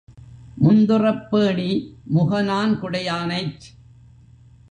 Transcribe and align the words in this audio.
முந்துறப் 0.57 1.27
பேணி 1.29 1.69
முகநான் 2.15 2.73
குடையானைச் 2.79 3.67